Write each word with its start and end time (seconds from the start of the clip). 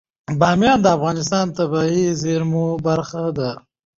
بامیان 0.39 0.79
د 0.81 0.87
افغانستان 0.97 1.45
د 1.49 1.53
طبیعي 1.59 2.05
زیرمو 2.21 2.67
برخه 2.87 3.23
ده. 3.37 3.51